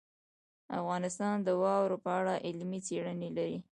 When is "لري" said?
3.37-3.57